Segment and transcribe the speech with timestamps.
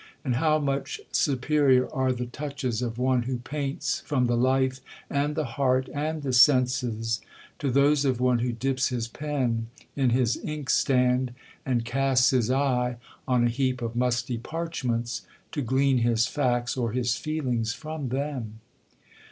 [0.25, 4.81] —and how much superior are the touches of one who paints from the life,
[5.11, 10.43] and the heart, and the senses,—to those of one who dips his pen in his
[10.43, 11.33] ink stand,
[11.67, 16.93] and casts his eye on a heap of musty parchments, to glean his facts or
[16.93, 18.59] his feelings from them!